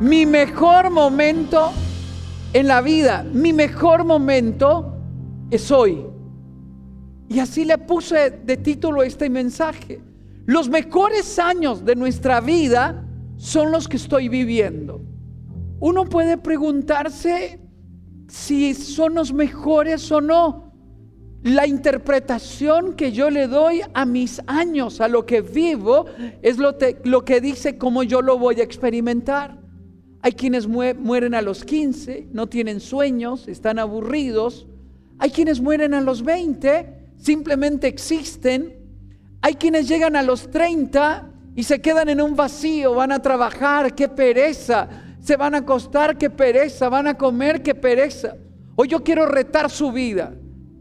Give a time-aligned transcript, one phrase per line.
[0.00, 1.72] Mi mejor momento
[2.52, 4.94] en la vida, mi mejor momento
[5.50, 6.04] es hoy.
[7.28, 10.00] Y así le puse de título este mensaje.
[10.44, 13.04] Los mejores años de nuestra vida
[13.36, 15.00] son los que estoy viviendo.
[15.80, 17.58] Uno puede preguntarse
[18.28, 20.72] si son los mejores o no.
[21.42, 26.06] La interpretación que yo le doy a mis años, a lo que vivo,
[26.42, 29.65] es lo, que dice cómo yo lo voy a experimentar.
[30.26, 34.66] Hay quienes mueren a los 15, no tienen sueños, están aburridos.
[35.20, 38.74] Hay quienes mueren a los 20, simplemente existen.
[39.40, 43.94] Hay quienes llegan a los 30 y se quedan en un vacío, van a trabajar,
[43.94, 44.88] qué pereza,
[45.20, 48.34] se van a acostar, qué pereza, van a comer, qué pereza.
[48.74, 50.34] Hoy yo quiero retar su vida,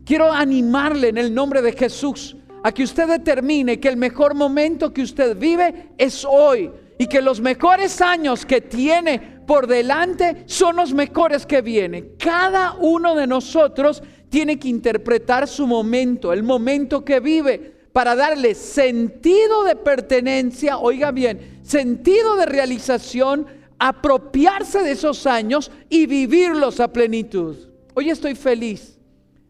[0.05, 4.91] quiero animarle en el nombre de Jesús a que usted determine que el mejor momento
[4.91, 10.75] que usted vive es hoy y que los mejores años que tiene por delante son
[10.75, 12.15] los mejores que vienen.
[12.17, 18.55] Cada uno de nosotros tiene que interpretar su momento, el momento que vive, para darle
[18.55, 23.47] sentido de pertenencia, oiga bien, sentido de realización,
[23.79, 27.55] apropiarse de esos años y vivirlos a plenitud.
[27.93, 28.99] Hoy estoy feliz.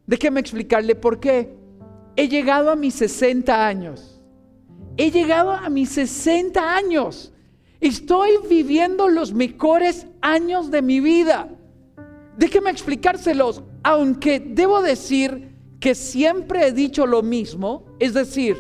[0.06, 1.58] Déjeme explicarle por qué.
[2.16, 4.22] He llegado a mis 60 años.
[4.98, 7.34] He llegado a mis 60 años.
[7.82, 11.50] Estoy viviendo los mejores años de mi vida.
[12.38, 18.58] Déjeme explicárselos, aunque debo decir que siempre he dicho lo mismo, es decir,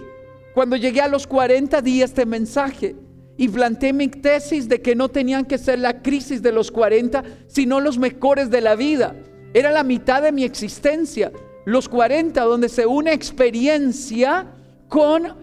[0.53, 2.95] cuando llegué a los 40 di este mensaje
[3.37, 7.23] y planteé mi tesis de que no tenían que ser la crisis de los 40,
[7.47, 9.15] sino los mejores de la vida.
[9.53, 11.31] Era la mitad de mi existencia,
[11.65, 14.47] los 40, donde se une experiencia
[14.87, 15.35] con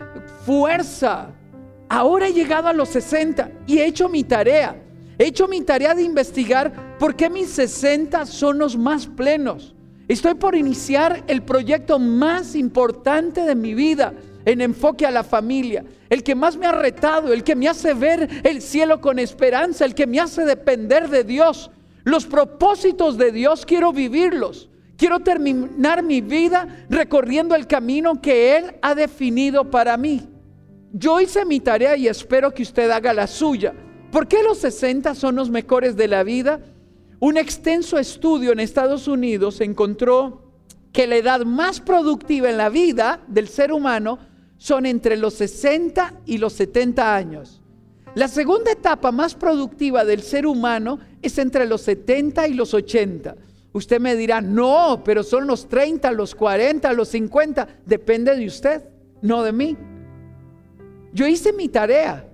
[0.47, 1.35] fuerza,
[1.95, 4.83] Ahora he llegado a los 60 y he hecho mi tarea.
[5.19, 9.75] He hecho mi tarea de investigar por qué mis 60 son los más plenos.
[10.09, 14.15] Estoy por iniciar el proyecto más importante de mi vida
[14.47, 17.93] en enfoque a la familia, el que más me ha retado, el que me hace
[17.93, 21.71] ver el cielo con esperanza, el que me hace depender de Dios.
[22.05, 24.71] Los propósitos de Dios quiero vivirlos.
[24.97, 30.32] Quiero terminar mi vida recorriendo el camino que Él ha definido para mí.
[30.93, 33.73] Yo hice mi tarea y espero que usted haga la suya.
[34.11, 36.61] ¿Por qué los 60 son los mejores de la vida?
[37.19, 40.43] Un extenso estudio en Estados Unidos encontró
[40.93, 44.19] que la edad más productiva en la vida del ser humano
[44.59, 47.63] son entre los 60 y los 70 años.
[48.15, 53.35] La segunda etapa más productiva del ser humano es entre los 70 y los 80.
[53.73, 57.67] Usted me dirá, no, pero son los 30, los 40, los 50.
[57.87, 58.83] Depende de usted,
[59.23, 59.77] no de mí.
[61.13, 62.27] Yo hice mi tarea.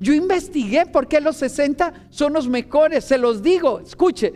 [0.00, 3.04] Yo investigué por qué los 60 son los mejores.
[3.04, 4.32] Se los digo, escuche.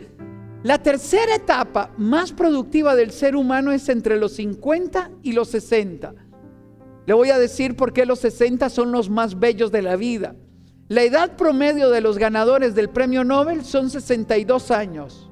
[0.63, 6.13] La tercera etapa más productiva del ser humano es entre los 50 y los 60.
[7.05, 10.35] Le voy a decir por qué los 60 son los más bellos de la vida.
[10.89, 15.29] La edad promedio de los ganadores del premio Nobel son 62 años.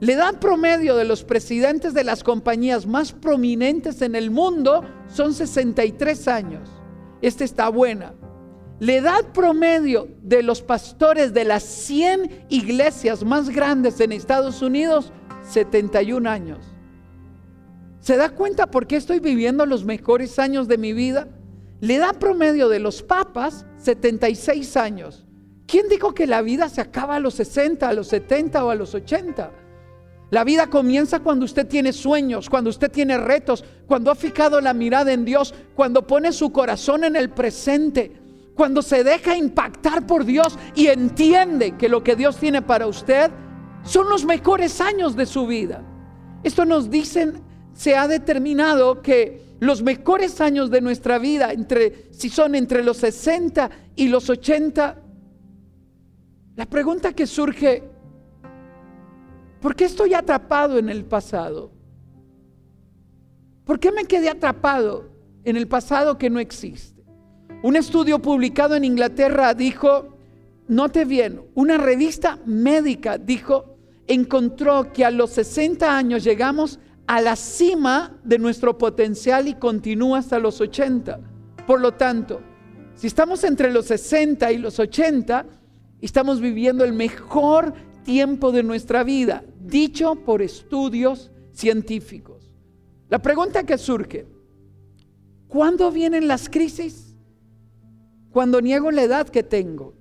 [0.00, 5.34] La edad promedio de los presidentes de las compañías más prominentes en el mundo son
[5.34, 6.83] 63 años
[7.26, 8.14] esta está buena.
[8.80, 15.10] La edad promedio de los pastores de las 100 iglesias más grandes en Estados Unidos,
[15.42, 16.58] 71 años.
[18.00, 21.28] ¿Se da cuenta por qué estoy viviendo los mejores años de mi vida?
[21.80, 25.26] La edad promedio de los papas, 76 años.
[25.66, 28.74] ¿Quién dijo que la vida se acaba a los 60, a los 70 o a
[28.74, 29.50] los 80?
[30.34, 34.74] La vida comienza cuando usted tiene sueños, cuando usted tiene retos, cuando ha fijado la
[34.74, 38.10] mirada en Dios, cuando pone su corazón en el presente,
[38.56, 43.30] cuando se deja impactar por Dios y entiende que lo que Dios tiene para usted
[43.84, 45.84] son los mejores años de su vida.
[46.42, 47.40] Esto nos dicen,
[47.72, 52.96] se ha determinado que los mejores años de nuestra vida, entre, si son entre los
[52.96, 55.00] 60 y los 80,
[56.56, 57.93] la pregunta que surge
[59.64, 61.72] ¿Por qué estoy atrapado en el pasado?
[63.64, 65.08] ¿Por qué me quedé atrapado
[65.42, 67.02] en el pasado que no existe?
[67.62, 70.18] Un estudio publicado en Inglaterra dijo,
[70.68, 77.34] note bien, una revista médica dijo, encontró que a los 60 años llegamos a la
[77.34, 81.20] cima de nuestro potencial y continúa hasta los 80.
[81.66, 82.42] Por lo tanto,
[82.96, 85.46] si estamos entre los 60 y los 80,
[86.02, 87.72] estamos viviendo el mejor
[88.04, 92.50] tiempo de nuestra vida, dicho por estudios científicos.
[93.08, 94.26] La pregunta que surge,
[95.48, 97.16] ¿cuándo vienen las crisis?
[98.30, 99.94] Cuando niego la edad que tengo.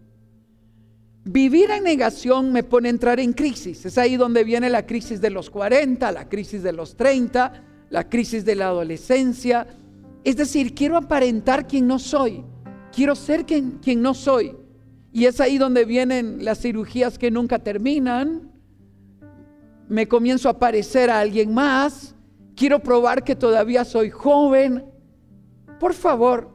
[1.26, 3.86] Vivir en negación me pone a entrar en crisis.
[3.86, 8.10] Es ahí donde viene la crisis de los 40, la crisis de los 30, la
[8.10, 9.68] crisis de la adolescencia.
[10.24, 12.44] Es decir, quiero aparentar quien no soy.
[12.92, 14.56] Quiero ser quien, quien no soy.
[15.14, 18.52] Y es ahí donde vienen las cirugías que nunca terminan.
[19.88, 22.16] Me comienzo a parecer a alguien más.
[22.56, 24.84] Quiero probar que todavía soy joven.
[25.80, 26.50] Por favor,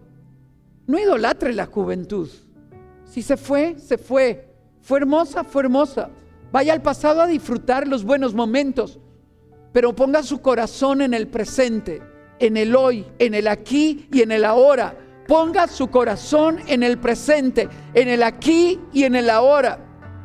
[0.88, 2.28] no idolatre la juventud.
[3.04, 4.48] Si se fue, se fue.
[4.80, 6.10] Fue hermosa, fue hermosa.
[6.50, 8.98] Vaya al pasado a disfrutar los buenos momentos,
[9.72, 12.02] pero ponga su corazón en el presente,
[12.38, 14.96] en el hoy, en el aquí y en el ahora.
[15.28, 19.78] Ponga su corazón en el presente, en el aquí y en el ahora.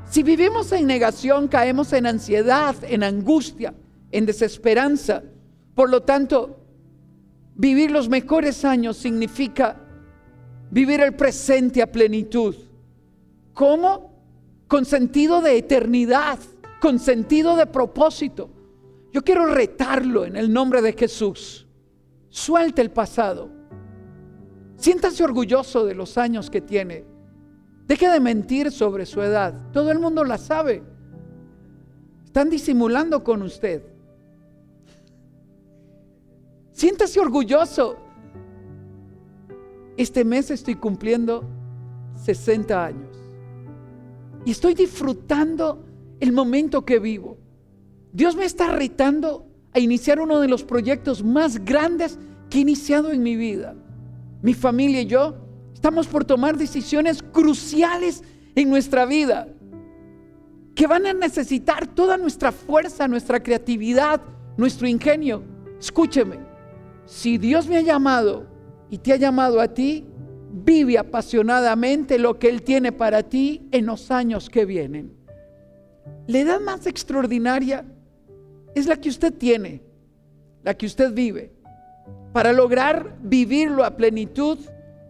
[0.09, 3.75] Si vivimos en negación, caemos en ansiedad, en angustia,
[4.11, 5.21] en desesperanza.
[5.75, 6.57] Por lo tanto,
[7.53, 9.79] vivir los mejores años significa
[10.71, 12.55] vivir el presente a plenitud.
[13.53, 14.13] ¿Cómo?
[14.73, 16.39] con sentido de eternidad,
[16.81, 18.49] con sentido de propósito.
[19.11, 21.67] Yo quiero retarlo en el nombre de Jesús.
[22.29, 23.51] Suelte el pasado.
[24.83, 27.05] Siéntase orgulloso de los años que tiene.
[27.87, 29.71] Deje de mentir sobre su edad.
[29.71, 30.83] Todo el mundo la sabe.
[32.25, 33.81] Están disimulando con usted.
[36.73, 37.95] Siéntase orgulloso.
[39.95, 41.45] Este mes estoy cumpliendo
[42.17, 43.17] 60 años.
[44.43, 45.85] Y estoy disfrutando
[46.19, 47.37] el momento que vivo.
[48.11, 52.19] Dios me está retando a iniciar uno de los proyectos más grandes
[52.49, 53.77] que he iniciado en mi vida.
[54.43, 55.35] Mi familia y yo
[55.73, 58.23] estamos por tomar decisiones cruciales
[58.53, 59.47] en nuestra vida
[60.75, 64.21] que van a necesitar toda nuestra fuerza, nuestra creatividad,
[64.55, 65.43] nuestro ingenio.
[65.79, 66.37] Escúcheme,
[67.05, 68.45] si Dios me ha llamado
[68.91, 70.05] y te ha llamado a ti,
[70.55, 75.11] Vive apasionadamente lo que Él tiene para ti en los años que vienen.
[76.27, 77.83] La edad más extraordinaria
[78.75, 79.81] es la que usted tiene,
[80.61, 81.51] la que usted vive.
[82.33, 84.57] Para lograr vivirlo a plenitud,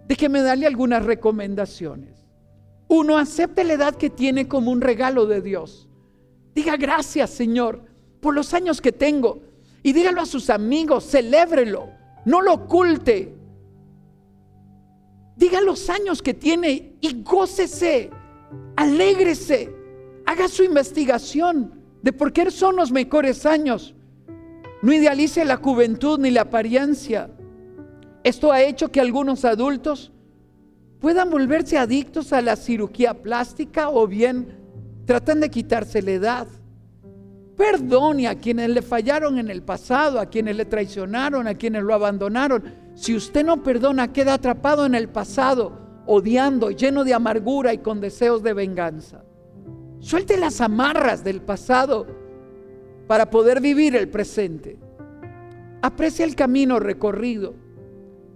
[0.08, 2.28] déjeme darle algunas recomendaciones.
[2.90, 5.88] Uno, acepte la edad que tiene como un regalo de Dios.
[6.54, 7.82] Diga gracias, Señor,
[8.20, 9.42] por los años que tengo.
[9.82, 11.90] Y dígalo a sus amigos, celébrelo,
[12.26, 13.34] no lo oculte.
[15.38, 18.12] Diga los años que tiene y gócese,
[18.76, 19.74] alégrese,
[20.26, 23.96] haga su investigación de por qué son los mejores años.
[24.84, 27.30] No idealice la juventud ni la apariencia.
[28.22, 30.12] Esto ha hecho que algunos adultos
[31.00, 34.60] puedan volverse adictos a la cirugía plástica o bien
[35.06, 36.48] tratan de quitarse la edad.
[37.56, 41.94] Perdone a quienes le fallaron en el pasado, a quienes le traicionaron, a quienes lo
[41.94, 42.66] abandonaron.
[42.94, 48.02] Si usted no perdona, queda atrapado en el pasado, odiando, lleno de amargura y con
[48.02, 49.24] deseos de venganza.
[50.00, 52.23] Suelte las amarras del pasado
[53.08, 54.78] para poder vivir el presente.
[55.82, 57.56] Aprecia el camino recorrido.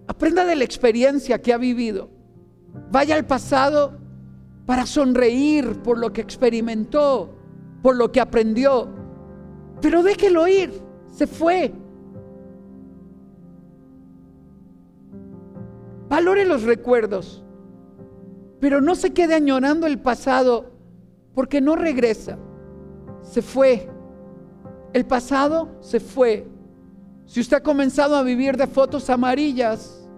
[0.08, 2.10] Aprenda de la experiencia que ha vivido.
[2.92, 3.98] Vaya al pasado
[4.66, 7.34] para sonreír por lo que experimentó,
[7.82, 8.98] por lo que aprendió
[9.82, 10.72] pero déjelo ir,
[11.12, 11.72] se fue.
[16.10, 17.44] Valore los recuerdos,
[18.60, 20.72] pero no se quede añorando el pasado
[21.36, 22.40] porque no regresa.
[23.22, 23.90] Se fue.
[24.98, 26.48] El pasado se fue.
[27.28, 30.10] Si usted ha comenzado a vivir de fotos amarillas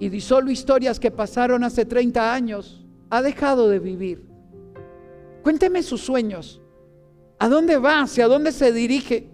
[0.00, 4.26] y solo historias que pasaron hace 30 años, ha dejado de vivir.
[5.44, 6.60] Cuénteme sus sueños.
[7.38, 8.00] ¿A dónde va?
[8.00, 9.30] ¿Hacia dónde se dirige?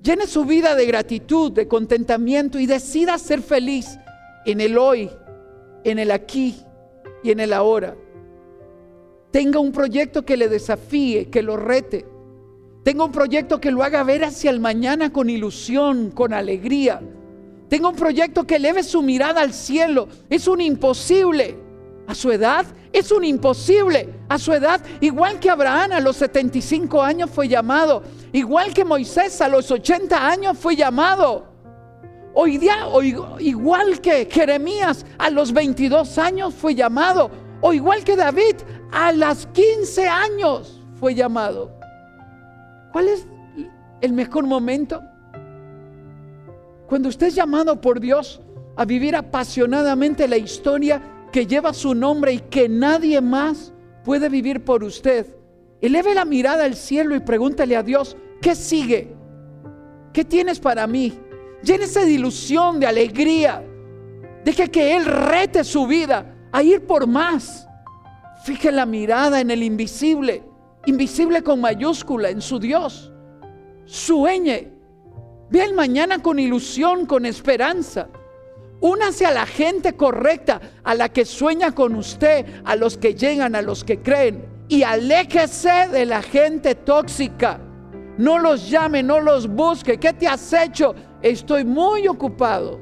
[0.00, 3.98] Llene su vida de gratitud, de contentamiento y decida ser feliz
[4.44, 5.10] en el hoy,
[5.82, 6.54] en el aquí
[7.24, 7.96] y en el ahora.
[9.32, 12.14] Tenga un proyecto que le desafíe, que lo rete.
[12.86, 17.02] Tenga un proyecto que lo haga ver hacia el mañana con ilusión, con alegría.
[17.68, 20.06] Tenga un proyecto que eleve su mirada al cielo.
[20.30, 21.58] Es un imposible.
[22.06, 24.14] A su edad es un imposible.
[24.28, 28.04] A su edad, igual que Abraham a los 75 años fue llamado.
[28.30, 31.44] Igual que Moisés a los 80 años fue llamado.
[32.34, 32.86] Hoy día,
[33.40, 37.32] igual que Jeremías a los 22 años fue llamado.
[37.62, 38.54] O igual que David
[38.92, 41.75] a los 15 años fue llamado.
[42.96, 43.26] ¿Cuál es
[44.00, 45.02] el mejor momento?
[46.86, 48.40] Cuando usted es llamado por Dios
[48.74, 54.64] a vivir apasionadamente la historia que lleva su nombre y que nadie más puede vivir
[54.64, 55.26] por usted.
[55.82, 59.14] Eleve la mirada al cielo y pregúntale a Dios, ¿qué sigue?
[60.14, 61.12] ¿Qué tienes para mí?
[61.62, 63.62] Llénese de ilusión, de alegría.
[64.42, 67.68] Deje que Él rete su vida a ir por más.
[68.44, 70.44] Fije la mirada en el invisible,
[70.86, 73.12] invisible con mayúscula, en su Dios.
[73.84, 74.72] Sueñe.
[75.50, 78.08] Ve el mañana con ilusión, con esperanza.
[78.80, 83.54] Únase a la gente correcta, a la que sueña con usted, a los que llegan,
[83.54, 84.44] a los que creen.
[84.68, 87.60] Y aléjese de la gente tóxica.
[88.18, 89.98] No los llame, no los busque.
[89.98, 90.94] ¿Qué te has hecho?
[91.22, 92.80] Estoy muy ocupado.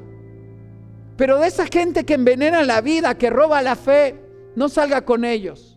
[1.17, 4.21] Pero de esa gente que envenena la vida, que roba la fe,
[4.55, 5.74] no salga con ellos.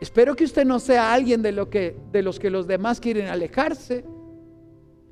[0.00, 3.26] Espero que usted no sea alguien de, lo que, de los que los demás quieren
[3.26, 4.04] alejarse.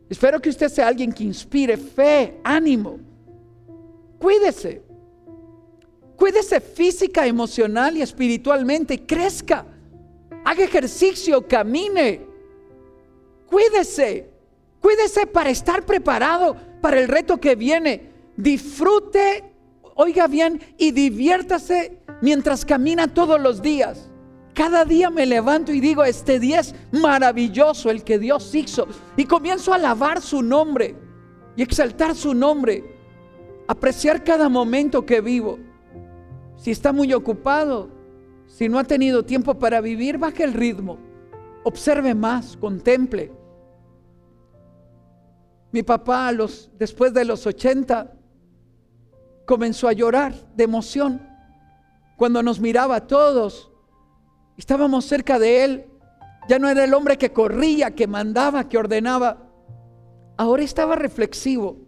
[0.09, 2.99] Espero que usted sea alguien que inspire fe, ánimo.
[4.19, 4.83] Cuídese.
[6.17, 9.05] Cuídese física, emocional y espiritualmente.
[9.05, 9.67] Crezca.
[10.45, 12.23] Haga ejercicio, camine.
[13.47, 14.31] Cuídese.
[14.81, 18.09] Cuídese para estar preparado para el reto que viene.
[18.37, 19.45] Disfrute,
[19.97, 24.08] oiga bien, y diviértase mientras camina todos los días.
[24.59, 28.89] Cada día me levanto y digo, este día es maravilloso el que Dios hizo.
[29.17, 30.97] Y comienzo a alabar su nombre
[31.55, 32.83] y exaltar su nombre.
[33.69, 35.61] Apreciar cada momento que vivo.
[36.57, 37.89] Si está muy ocupado,
[38.49, 40.99] si no ha tenido tiempo para vivir, baje el ritmo.
[41.63, 43.31] Observe más, contemple.
[45.71, 46.33] Mi papá,
[46.77, 48.13] después de los 80,
[49.47, 51.23] comenzó a llorar de emoción.
[52.17, 53.71] Cuando nos miraba a todos,
[54.59, 55.87] estábamos cerca de él.
[56.49, 59.49] Ya no era el hombre que corría, que mandaba, que ordenaba.
[60.37, 61.79] Ahora estaba reflexivo.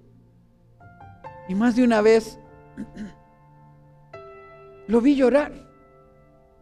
[1.48, 2.38] Y más de una vez
[4.86, 5.52] lo vi llorar.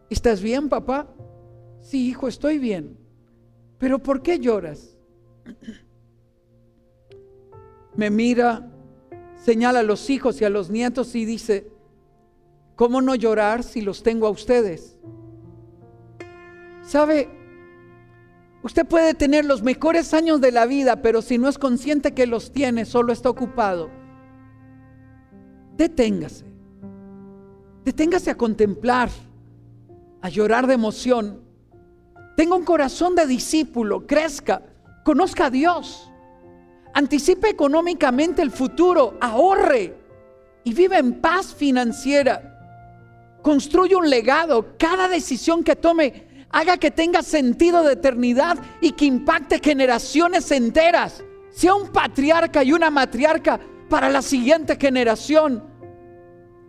[0.09, 1.07] ¿Estás bien, papá?
[1.81, 2.97] Sí, hijo, estoy bien.
[3.77, 4.97] Pero ¿por qué lloras?
[7.95, 8.67] Me mira,
[9.35, 11.69] señala a los hijos y a los nietos y dice,
[12.75, 14.97] ¿cómo no llorar si los tengo a ustedes?
[16.89, 17.29] ¿Sabe?
[18.63, 22.25] Usted puede tener los mejores años de la vida, pero si no es consciente que
[22.25, 23.91] los tiene, solo está ocupado.
[25.77, 26.45] Deténgase.
[27.85, 29.11] Deténgase a contemplar,
[30.19, 31.43] a llorar de emoción.
[32.35, 34.63] Tenga un corazón de discípulo, crezca,
[35.05, 36.11] conozca a Dios.
[36.95, 39.95] Anticipe económicamente el futuro, ahorre
[40.63, 43.37] y vive en paz financiera.
[43.43, 44.75] Construye un legado.
[44.79, 51.23] Cada decisión que tome haga que tenga sentido de eternidad y que impacte generaciones enteras.
[51.51, 55.63] Sea un patriarca y una matriarca para la siguiente generación.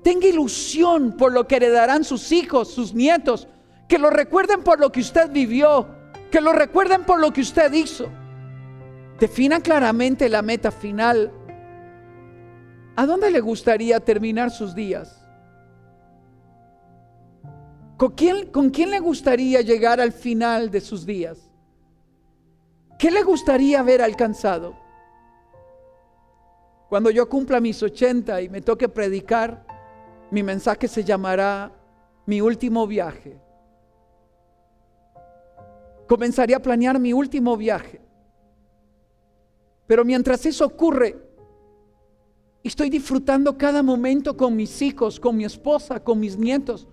[0.02, 3.48] Tenga ilusión por lo que heredarán sus hijos, sus nietos.
[3.88, 5.88] Que lo recuerden por lo que usted vivió.
[6.30, 8.10] Que lo recuerden por lo que usted hizo.
[9.18, 11.30] Defina claramente la meta final.
[12.96, 15.24] ¿A dónde le gustaría terminar sus días?
[18.00, 21.50] ¿Con quién, le gustaría llegar al final de sus días?
[22.98, 24.74] ¿Qué le gustaría haber alcanzado?
[26.88, 29.66] Cuando yo cumpla mis 80 y me toque predicar,
[30.30, 31.72] mi mensaje se llamará
[32.24, 33.38] Mi último viaje.
[36.08, 38.00] Comenzaría a planear mi último viaje.
[39.86, 41.18] Pero mientras eso ocurre,
[42.64, 46.88] estoy disfrutando cada momento con mis hijos, con mi esposa, con mis nietos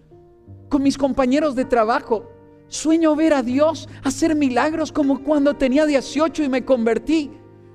[0.70, 2.30] con mis compañeros de trabajo.
[2.68, 7.32] Sueño ver a Dios hacer milagros como cuando tenía 18 y me convertí.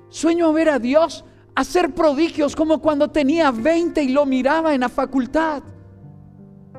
[0.09, 1.25] Sueño ver a Dios
[1.55, 5.63] hacer prodigios como cuando tenía 20 y lo miraba en la facultad.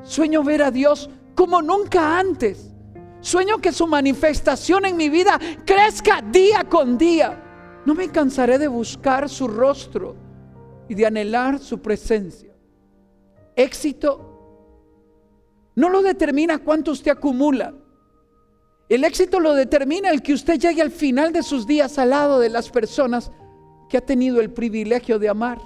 [0.03, 2.71] Sueño ver a Dios como nunca antes.
[3.19, 7.41] Sueño que su manifestación en mi vida crezca día con día.
[7.85, 10.15] No me cansaré de buscar su rostro
[10.87, 12.53] y de anhelar su presencia.
[13.55, 14.34] Éxito
[15.75, 17.73] no lo determina cuánto usted acumula.
[18.87, 22.39] El éxito lo determina el que usted llegue al final de sus días al lado
[22.39, 23.31] de las personas
[23.89, 25.59] que ha tenido el privilegio de amar.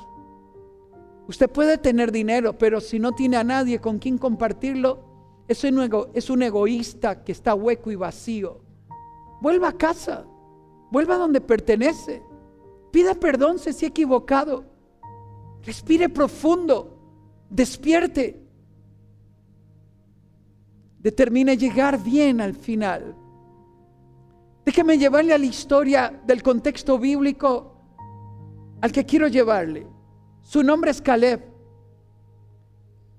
[1.27, 5.03] Usted puede tener dinero, pero si no tiene a nadie con quien compartirlo,
[5.47, 8.61] es un, es un egoísta que está hueco y vacío.
[9.41, 10.25] Vuelva a casa,
[10.89, 12.23] vuelva a donde pertenece.
[12.91, 14.65] Pida perdón si se ha equivocado.
[15.63, 16.97] Respire profundo,
[17.49, 18.48] despierte
[20.99, 23.15] determine llegar bien al final.
[24.65, 27.73] Déjeme llevarle a la historia del contexto bíblico
[28.81, 29.87] al que quiero llevarle.
[30.41, 31.41] Su nombre es Caleb.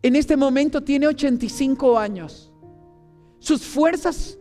[0.03, 2.53] En este momento tiene 85 años.
[3.39, 4.39] Sus fuerzas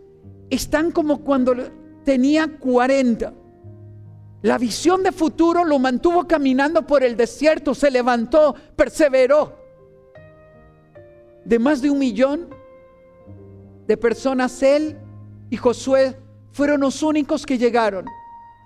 [0.49, 1.55] están como cuando
[2.03, 3.33] tenía 40.
[4.41, 9.57] La visión de futuro lo mantuvo caminando por el desierto, se levantó, perseveró.
[11.43, 12.58] De más de un millón
[13.89, 14.99] de personas él
[15.49, 16.15] y Josué
[16.51, 18.05] fueron los únicos que llegaron.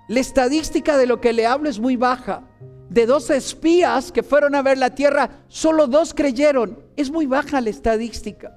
[0.06, 2.46] La estadística de lo que le hablo es muy baja.
[2.90, 6.78] De dos espías que fueron a ver la tierra, solo dos creyeron.
[6.94, 8.52] Es muy baja la estadística.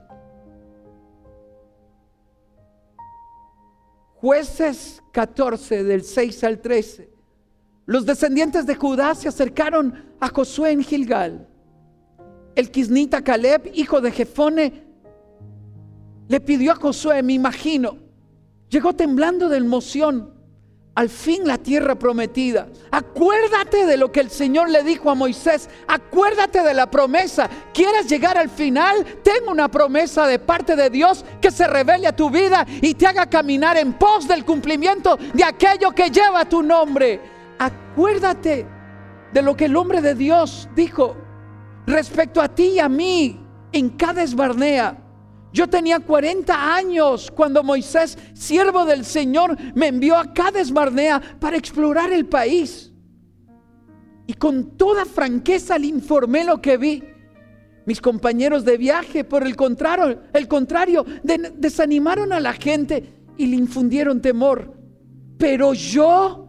[4.16, 7.10] Jueces 14 del 6 al 13.
[7.86, 11.48] Los descendientes de Judá se acercaron a Josué en Gilgal.
[12.56, 14.87] El Quisnita Caleb, hijo de Jefone,
[16.28, 17.98] le pidió a Josué, me imagino,
[18.70, 20.38] llegó temblando de emoción,
[20.98, 22.70] al fin la tierra prometida.
[22.90, 25.70] Acuérdate de lo que el Señor le dijo a Moisés.
[25.88, 27.48] Acuérdate de la promesa.
[27.72, 29.06] ¿Quieres llegar al final?
[29.24, 33.06] Tengo una promesa de parte de Dios que se revele a tu vida y te
[33.06, 37.22] haga caminar en pos del cumplimiento de aquello que lleva tu nombre.
[37.60, 38.66] Acuérdate
[39.32, 41.16] de lo que el hombre de Dios dijo
[41.86, 43.40] respecto a ti y a mí
[43.72, 44.98] en cada esbarnea.
[45.54, 51.58] Yo tenía 40 años cuando Moisés, siervo del Señor, me envió a Cades Barnea para
[51.58, 52.92] explorar el país.
[54.28, 57.04] Y con toda franqueza le informé lo que vi.
[57.86, 63.56] Mis compañeros de viaje, por el contrario, el contrario, desanimaron a la gente y le
[63.56, 64.74] infundieron temor.
[65.38, 66.47] Pero yo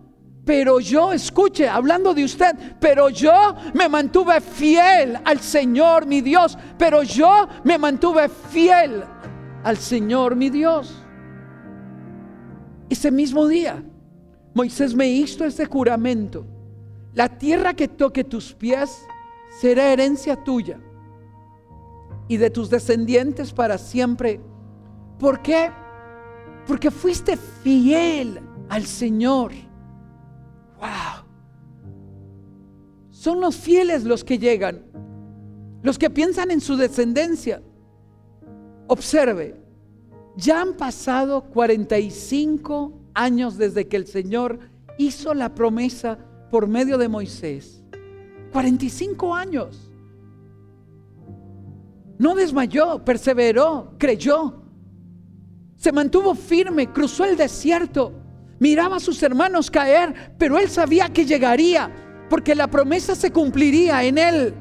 [0.49, 6.57] pero yo, escuche, hablando de usted, pero yo me mantuve fiel al Señor mi Dios.
[6.79, 9.05] Pero yo me mantuve fiel
[9.63, 11.05] al Señor mi Dios.
[12.89, 13.85] Ese mismo día,
[14.55, 16.47] Moisés me hizo ese juramento.
[17.13, 19.03] La tierra que toque tus pies
[19.61, 20.81] será herencia tuya
[22.27, 24.41] y de tus descendientes para siempre.
[25.19, 25.71] ¿Por qué?
[26.67, 28.41] Porque fuiste fiel
[28.71, 29.68] al Señor.
[30.81, 31.25] Wow.
[33.11, 34.83] Son los fieles los que llegan,
[35.83, 37.63] los que piensan en su descendencia.
[38.87, 39.57] Observe,
[40.37, 44.61] ya han pasado 45 años desde que el Señor
[44.99, 46.19] hizo la promesa
[46.51, 47.83] por medio de Moisés.
[48.53, 49.91] 45 años.
[52.19, 54.63] No desmayó, perseveró, creyó.
[55.77, 58.13] Se mantuvo firme, cruzó el desierto
[58.59, 61.91] miraba a sus hermanos caer, pero él sabía que llegaría,
[62.29, 64.55] porque la promesa se cumpliría en él.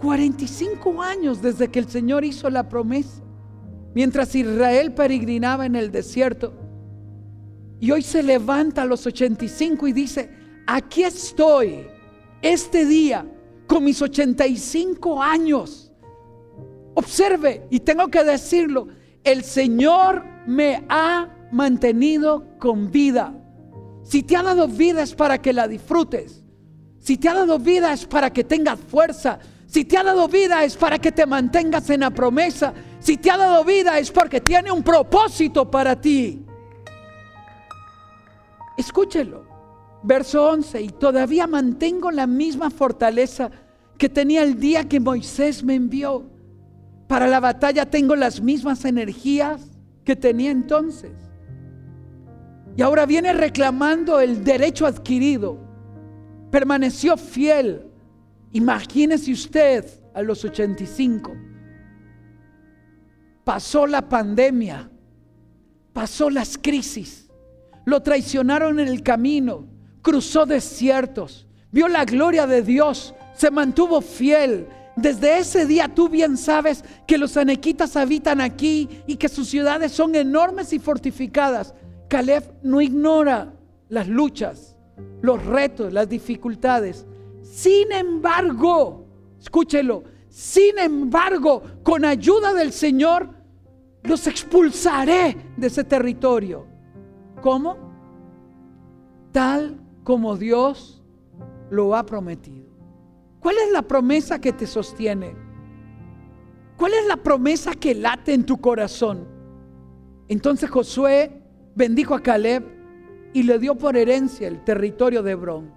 [0.00, 3.22] 45 años desde que el Señor hizo la promesa,
[3.94, 6.54] mientras Israel peregrinaba en el desierto.
[7.80, 10.30] Y hoy se levanta a los 85 y dice,
[10.66, 11.86] aquí estoy
[12.42, 13.26] este día
[13.66, 15.92] con mis 85 años.
[16.94, 18.88] Observe, y tengo que decirlo,
[19.22, 23.34] el Señor me ha mantenido con vida.
[24.02, 26.42] Si te ha dado vida es para que la disfrutes.
[26.98, 29.38] Si te ha dado vida es para que tengas fuerza.
[29.66, 32.72] Si te ha dado vida es para que te mantengas en la promesa.
[33.00, 36.42] Si te ha dado vida es porque tiene un propósito para ti.
[38.76, 39.46] Escúchelo.
[40.02, 40.80] Verso 11.
[40.80, 43.50] Y todavía mantengo la misma fortaleza
[43.98, 46.30] que tenía el día que Moisés me envió.
[47.08, 49.60] Para la batalla tengo las mismas energías
[50.04, 51.27] que tenía entonces.
[52.78, 55.58] Y ahora viene reclamando el derecho adquirido.
[56.52, 57.84] Permaneció fiel.
[58.52, 61.32] Imagínese usted a los 85.
[63.42, 64.88] Pasó la pandemia.
[65.92, 67.28] Pasó las crisis.
[67.84, 69.66] Lo traicionaron en el camino.
[70.00, 71.48] Cruzó desiertos.
[71.72, 73.12] Vio la gloria de Dios.
[73.34, 74.68] Se mantuvo fiel.
[74.94, 79.90] Desde ese día tú bien sabes que los anequitas habitan aquí y que sus ciudades
[79.90, 81.74] son enormes y fortificadas.
[82.08, 83.52] Caleb no ignora
[83.88, 84.76] las luchas,
[85.20, 87.06] los retos, las dificultades.
[87.42, 89.06] Sin embargo,
[89.38, 93.30] escúchelo, sin embargo, con ayuda del Señor,
[94.02, 96.66] los expulsaré de ese territorio.
[97.42, 97.76] ¿Cómo?
[99.32, 101.02] Tal como Dios
[101.70, 102.68] lo ha prometido.
[103.40, 105.34] ¿Cuál es la promesa que te sostiene?
[106.76, 109.26] ¿Cuál es la promesa que late en tu corazón?
[110.28, 111.37] Entonces Josué
[111.78, 112.64] bendijo a Caleb
[113.32, 115.72] y le dio por herencia el territorio de Hebrón.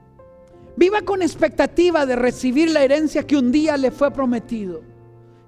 [0.75, 4.81] Viva con expectativa de recibir la herencia que un día le fue prometido.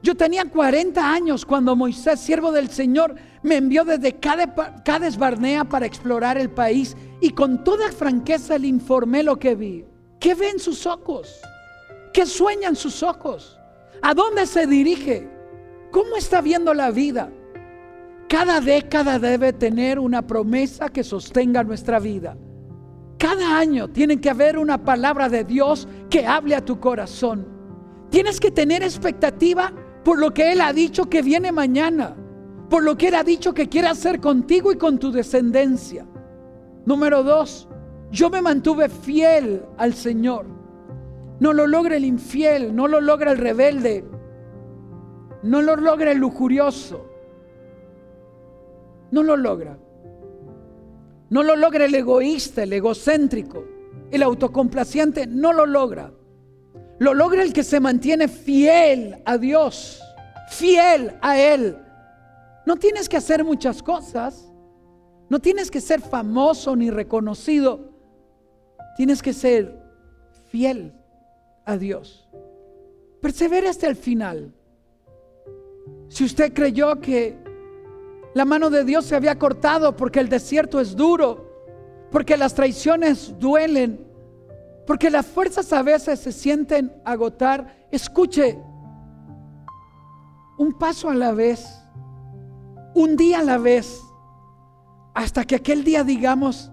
[0.03, 5.87] Yo tenía 40 años cuando Moisés, siervo del Señor, me envió desde Cades Barnea para
[5.87, 9.85] explorar el país y con toda franqueza le informé lo que vi.
[10.19, 11.39] ¿Qué ven sus ojos?
[12.13, 13.57] ¿Qué sueñan sus ojos?
[14.03, 15.27] ¿A dónde se dirige?
[15.89, 17.31] ¿Cómo está viendo la vida?
[18.29, 22.35] Cada década debe tener una promesa que sostenga nuestra vida.
[23.17, 27.47] Cada año tiene que haber una palabra de Dios que hable a tu corazón.
[28.09, 29.71] Tienes que tener expectativa
[30.03, 32.15] por lo que Él ha dicho que viene mañana.
[32.69, 36.07] por lo que Él ha dicho que quiere hacer contigo y con tu descendencia.
[36.85, 37.67] Número dos,
[38.11, 40.47] yo me mantuve fiel al Señor.
[41.39, 44.03] No lo logra el infiel, no lo logra el rebelde,
[45.43, 47.05] no lo logra el lujurioso.
[49.13, 49.77] No lo logra.
[51.29, 53.63] No lo logra el egoísta, el egocéntrico,
[54.09, 56.11] el autocomplaciente, no lo logra.
[56.97, 60.01] Lo logra el que se mantiene fiel a Dios,
[60.49, 61.77] fiel a Él.
[62.65, 64.51] No tienes que hacer muchas cosas.
[65.29, 67.91] No tienes que ser famoso ni reconocido.
[68.97, 69.79] Tienes que ser
[70.47, 70.91] fiel
[71.65, 72.27] a Dios.
[73.21, 74.55] Persevere hasta el final.
[76.07, 77.42] Si usted creyó que
[78.33, 81.51] la mano de Dios se había cortado porque el desierto es duro,
[82.11, 84.07] porque las traiciones duelen,
[84.87, 88.59] porque las fuerzas a veces se sienten agotar, escuche,
[90.57, 91.79] un paso a la vez,
[92.95, 94.01] un día a la vez,
[95.13, 96.71] hasta que aquel día digamos,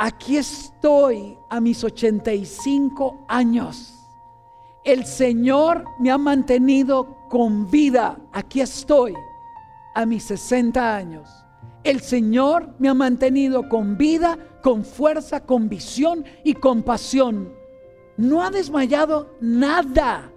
[0.00, 3.94] aquí estoy a mis 85 años.
[4.82, 8.18] El Señor me ha mantenido con vida.
[8.32, 9.14] Aquí estoy
[9.94, 11.28] a mis 60 años.
[11.82, 17.52] El Señor me ha mantenido con vida, con fuerza, con visión y con pasión.
[18.16, 20.30] No ha desmayado nada.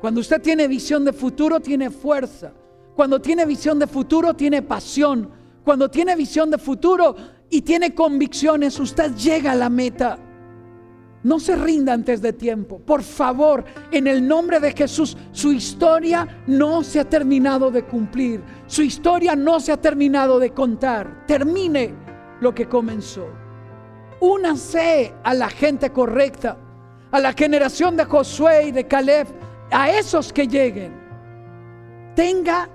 [0.00, 2.52] Cuando usted tiene visión de futuro, tiene fuerza.
[2.94, 5.30] Cuando tiene visión de futuro, tiene pasión.
[5.64, 7.14] Cuando tiene visión de futuro
[7.48, 10.18] y tiene convicciones, usted llega a la meta.
[11.26, 12.78] No se rinda antes de tiempo.
[12.78, 18.44] Por favor, en el nombre de Jesús, su historia no se ha terminado de cumplir.
[18.68, 21.26] Su historia no se ha terminado de contar.
[21.26, 21.92] Termine
[22.40, 23.26] lo que comenzó.
[24.20, 26.56] Únase a la gente correcta,
[27.10, 29.26] a la generación de Josué y de Caleb,
[29.72, 30.94] a esos que lleguen.
[32.14, 32.70] Tenga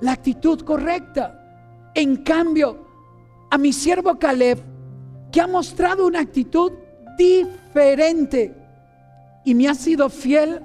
[0.00, 1.92] la actitud correcta.
[1.94, 2.76] En cambio,
[3.52, 4.58] a mi siervo Caleb,
[5.30, 6.72] que ha mostrado una actitud
[7.16, 7.62] diferente
[9.44, 10.60] y me ha sido fiel,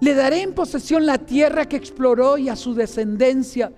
[0.00, 3.72] le daré en posesión la tierra que exploró y a su descendencia,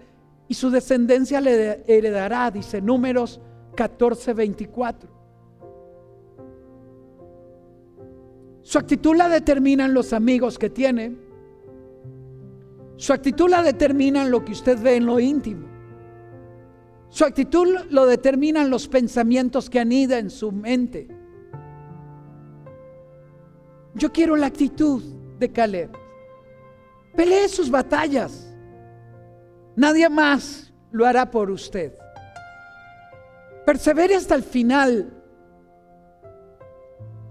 [0.48, 3.40] y su descendencia le heredará, dice números
[3.74, 5.10] 14, 24.
[8.62, 11.16] Su actitud la determinan los amigos que tiene.
[12.96, 15.66] Su actitud la determinan lo que usted ve en lo íntimo.
[17.08, 21.08] Su actitud lo determinan los pensamientos que anida en su mente.
[23.94, 25.02] Yo quiero la actitud
[25.38, 25.90] de Caleb.
[27.14, 28.48] Pelee sus batallas.
[29.76, 31.94] Nadie más lo hará por usted.
[33.66, 35.12] Persevere hasta el final.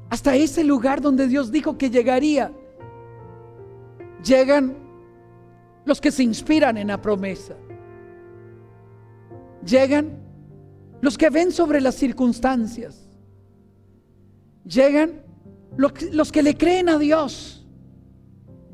[0.09, 2.51] Hasta ese lugar donde Dios dijo que llegaría.
[4.23, 4.77] Llegan
[5.85, 7.55] los que se inspiran en la promesa.
[9.65, 10.19] Llegan
[11.01, 13.07] los que ven sobre las circunstancias.
[14.63, 15.20] Llegan
[15.81, 17.65] los, que le creen a Dios.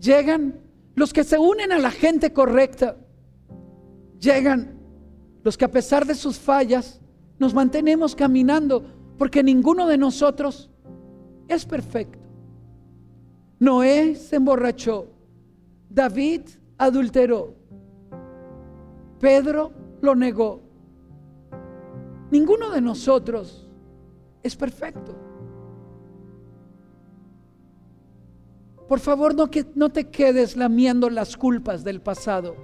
[0.02, 0.60] Llegan
[0.96, 2.98] los que se unen a la gente correcta.
[4.20, 4.78] Llegan
[5.44, 7.00] los que a pesar de sus fallas
[7.40, 8.84] nos mantenemos caminando
[9.18, 10.70] porque ninguno de nosotros
[11.48, 12.20] es perfecto.
[13.60, 15.08] Noé se emborrachó.
[15.90, 16.42] David
[16.78, 17.56] adulteró.
[19.20, 20.62] Pedro lo negó.
[22.30, 23.68] Ninguno de nosotros
[24.44, 25.27] es perfecto.
[28.88, 32.56] Por favor, no, que, no te quedes lamiendo las culpas del pasado.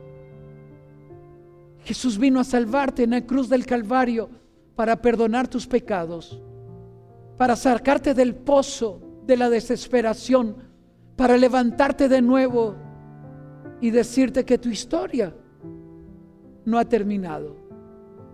[1.83, 4.29] Jesús vino a salvarte en la cruz del Calvario
[4.75, 6.41] para perdonar tus pecados,
[7.37, 10.55] para sacarte del pozo de la desesperación,
[11.15, 12.75] para levantarte de nuevo
[13.81, 15.35] y decirte que tu historia
[16.65, 17.57] no ha terminado.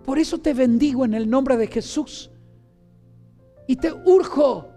[0.04, 2.32] Por eso te bendigo en el nombre de Jesús
[3.68, 4.69] y te urjo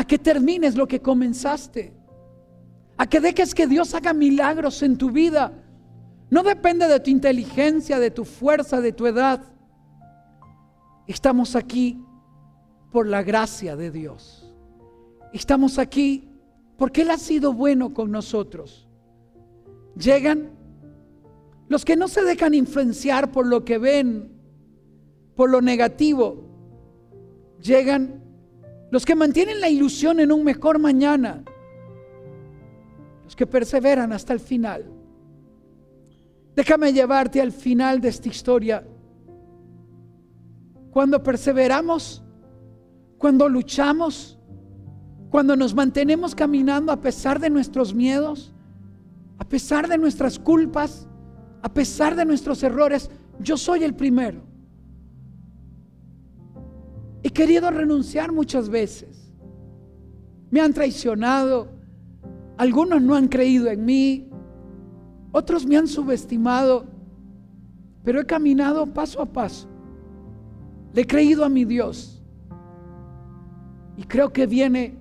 [0.00, 1.92] a que termines lo que comenzaste,
[2.96, 5.52] a que dejes que Dios haga milagros en tu vida.
[6.30, 9.42] No depende de tu inteligencia, de tu fuerza, de tu edad.
[11.06, 12.02] Estamos aquí
[12.90, 14.50] por la gracia de Dios.
[15.34, 16.30] Estamos aquí
[16.78, 18.88] porque Él ha sido bueno con nosotros.
[19.96, 20.48] Llegan
[21.68, 24.32] los que no se dejan influenciar por lo que ven,
[25.36, 26.48] por lo negativo.
[27.60, 28.29] Llegan
[28.90, 31.44] los que mantienen la ilusión en un mejor mañana,
[33.24, 34.84] los que perseveran hasta el final.
[36.56, 38.84] Déjame llevarte al final de esta historia.
[40.90, 42.22] Cuando perseveramos,
[43.16, 44.38] cuando luchamos,
[45.30, 48.52] cuando nos mantenemos caminando a pesar de nuestros miedos,
[49.38, 51.06] a pesar de nuestras culpas,
[51.62, 54.49] a pesar de nuestros errores, yo soy el primero.
[57.30, 59.32] He querido renunciar muchas veces.
[60.50, 61.68] Me han traicionado.
[62.58, 64.28] Algunos no han creído en mí.
[65.30, 66.86] Otros me han subestimado.
[68.02, 69.68] Pero he caminado paso a paso.
[70.92, 72.20] Le he creído a mi Dios.
[73.96, 74.98] Y creo que viene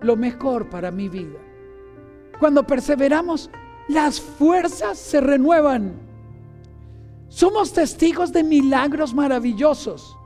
[0.00, 1.38] lo mejor para mi vida.
[2.40, 3.48] Cuando perseveramos,
[3.86, 5.92] las fuerzas se renuevan.
[7.28, 10.18] Somos testigos de milagros maravillosos.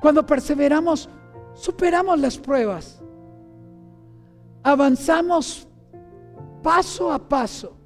[0.00, 1.08] Cuando perseveramos,
[1.54, 3.02] superamos las pruebas.
[4.62, 5.68] Avanzamos
[6.62, 7.76] paso a paso.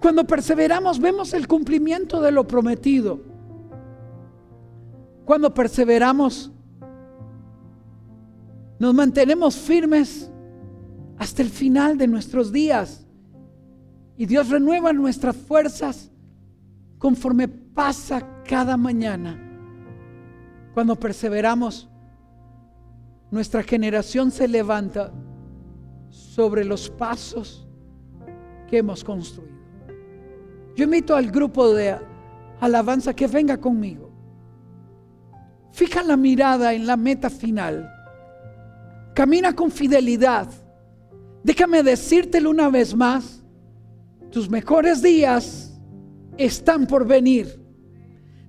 [0.00, 3.20] Cuando perseveramos, vemos el cumplimiento de lo prometido.
[5.24, 6.52] Cuando perseveramos,
[8.78, 10.30] nos mantenemos firmes
[11.18, 13.06] hasta el final de nuestros días.
[14.18, 16.10] Y Dios renueva nuestras fuerzas
[16.98, 19.45] conforme pasa cada mañana.
[20.76, 21.88] Cuando perseveramos,
[23.30, 25.10] nuestra generación se levanta
[26.10, 27.66] sobre los pasos
[28.68, 29.56] que hemos construido.
[30.74, 31.96] Yo invito al grupo de
[32.60, 34.10] alabanza que venga conmigo.
[35.72, 37.90] Fija la mirada en la meta final.
[39.14, 40.46] Camina con fidelidad
[41.42, 43.42] Déjame decírtelo una vez más,
[44.30, 45.72] tus mejores días
[46.36, 47.64] están por venir.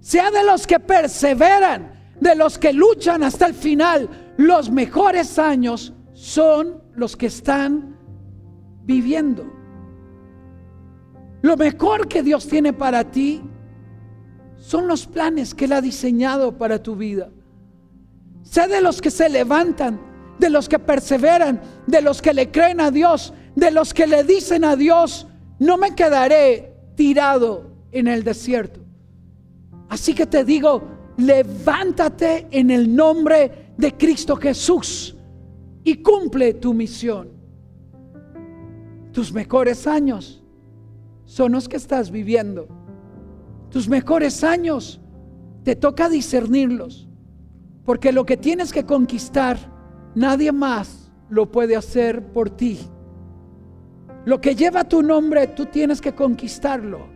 [0.02, 5.94] Sea de los que perseveran, de los que luchan hasta el final, los mejores años
[6.14, 7.98] son los que están
[8.84, 9.46] viviendo.
[11.42, 13.42] Lo mejor que Dios tiene para ti
[14.58, 17.30] son los planes que Él ha diseñado para tu vida.
[18.42, 20.08] Sé de los que se levantan
[20.40, 24.24] de los que perseveran, de los que le creen a Dios, de los que le
[24.24, 25.28] dicen a Dios,
[25.60, 28.82] no me quedaré tirado en el desierto.
[29.90, 30.84] Así que te digo,
[31.18, 35.16] levántate en el nombre de Cristo Jesús
[35.84, 37.30] y cumple tu misión.
[39.12, 40.44] Tus mejores años
[41.26, 42.68] son los que estás viviendo.
[43.70, 45.02] Tus mejores años
[45.64, 47.10] te toca discernirlos,
[47.84, 49.58] porque lo que tienes que conquistar
[50.18, 52.80] Nadie más lo puede hacer por ti.
[54.26, 57.08] Lo que lleva tu nombre, tú tienes que conquistarlo.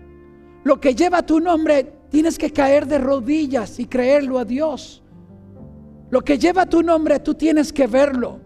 [0.64, 5.02] Lo que lleva tu nombre, tienes que caer de rodillas y creerlo a Dios.
[6.10, 8.40] Lo que lleva tu nombre, tú tienes que verlo.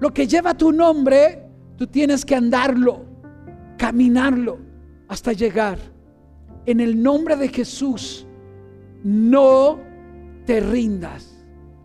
[0.00, 3.04] Lo que lleva tu nombre, tú tienes que andarlo,
[3.78, 4.58] caminarlo
[5.06, 5.78] hasta llegar.
[6.66, 8.26] En el nombre de Jesús,
[9.04, 9.78] no
[10.44, 11.36] te rindas.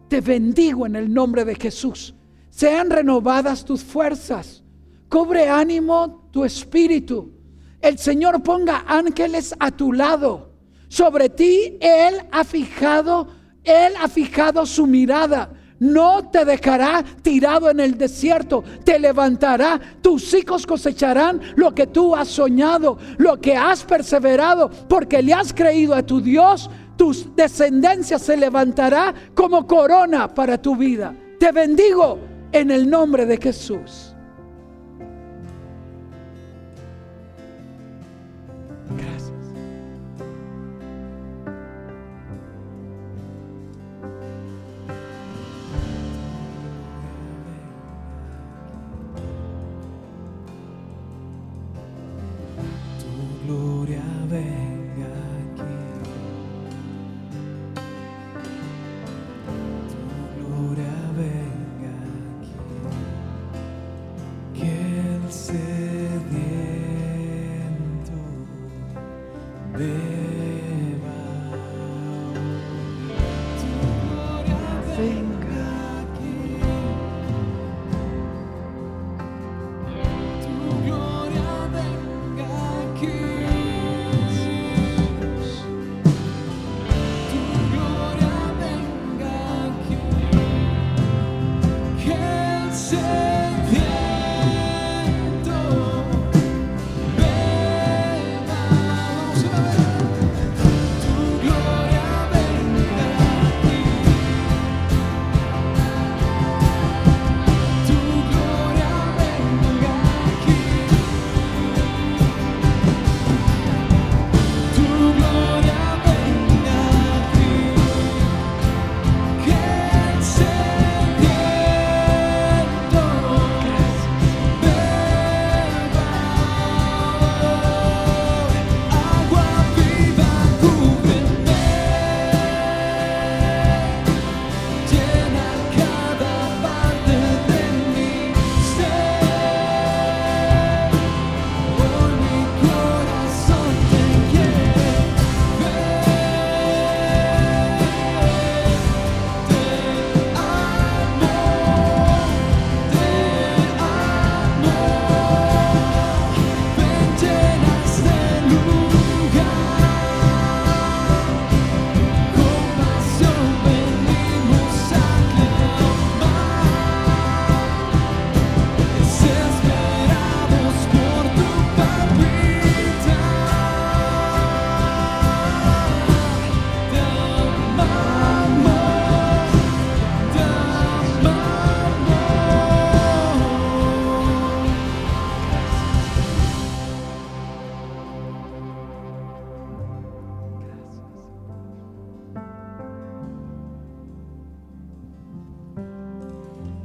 [0.09, 2.15] Te bendigo en el nombre de Jesús.
[2.49, 4.63] Sean renovadas tus fuerzas.
[5.09, 7.31] Cobre ánimo tu espíritu.
[7.79, 10.52] El Señor ponga ángeles a tu lado.
[10.93, 13.27] Sobre ti Él ha fijado,
[13.63, 15.49] Él ha fijado su mirada.
[15.79, 19.81] No te dejará tirado en el desierto, te levantará.
[20.03, 25.51] Tus hijos cosecharán lo que tú has soñado, lo que has perseverado, porque le has
[25.51, 31.15] creído a tu Dios tu descendencia se levantará como corona para tu vida.
[31.39, 32.19] Te bendigo
[32.51, 34.12] en el nombre de Jesús.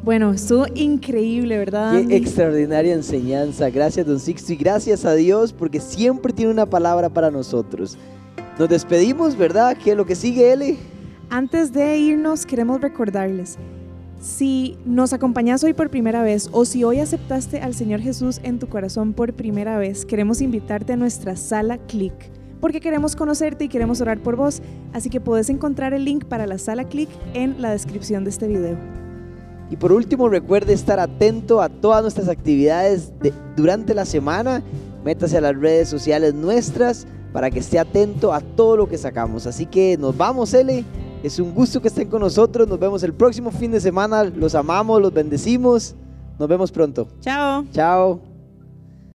[0.09, 1.93] Bueno, estuvo increíble, ¿verdad?
[2.09, 3.69] Qué extraordinaria enseñanza.
[3.69, 7.99] Gracias, don Sixto, y gracias a Dios porque siempre tiene una palabra para nosotros.
[8.59, 9.77] Nos despedimos, ¿verdad?
[9.77, 10.79] ¿Qué es lo que sigue, Eli?
[11.29, 13.59] Antes de irnos, queremos recordarles,
[14.19, 18.59] si nos acompañas hoy por primera vez o si hoy aceptaste al Señor Jesús en
[18.59, 22.15] tu corazón por primera vez, queremos invitarte a nuestra sala Click,
[22.63, 24.63] porque queremos conocerte y queremos orar por vos,
[24.95, 28.49] así que puedes encontrar el link para la sala Click en la descripción de este
[28.49, 29.08] video.
[29.71, 34.63] Y por último, recuerde estar atento a todas nuestras actividades de- durante la semana.
[35.05, 39.47] Métase a las redes sociales nuestras para que esté atento a todo lo que sacamos.
[39.47, 40.85] Así que nos vamos, Ele.
[41.23, 42.67] Es un gusto que estén con nosotros.
[42.69, 44.25] Nos vemos el próximo fin de semana.
[44.25, 45.95] Los amamos, los bendecimos.
[46.39, 47.09] Nos vemos pronto.
[47.21, 47.65] Chao.
[47.73, 48.28] Chao.